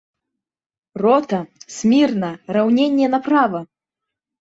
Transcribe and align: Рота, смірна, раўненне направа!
Рота, 1.03 1.39
смірна, 1.77 2.29
раўненне 2.59 3.07
направа! 3.19 3.67